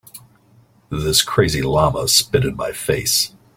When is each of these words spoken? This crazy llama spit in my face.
This 0.89 1.21
crazy 1.21 1.61
llama 1.61 2.07
spit 2.07 2.43
in 2.43 2.55
my 2.55 2.71
face. 2.71 3.33